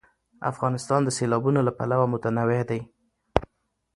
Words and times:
افغانستان 0.51 1.01
د 1.03 1.09
سیلابونه 1.17 1.59
له 1.67 1.71
پلوه 1.77 2.05
متنوع 2.13 2.61
دی. 2.69 2.81